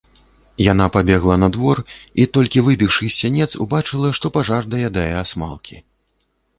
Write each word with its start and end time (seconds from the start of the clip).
Яна 0.71 0.87
пабегла 0.95 1.35
на 1.43 1.49
двор 1.57 1.77
і, 1.85 2.23
толькі 2.39 2.65
выбегшы 2.71 3.05
з 3.13 3.13
сянец, 3.21 3.51
убачыла, 3.67 4.07
што 4.19 4.35
пажар 4.41 4.63
даядае 4.77 5.09
асмалкі. 5.25 5.75